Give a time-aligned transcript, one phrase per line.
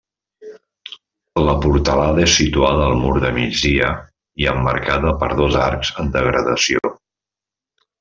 [1.47, 3.93] La portalada és situada al mur de migdia
[4.45, 6.97] i emmarcada per dos arcs en degradació.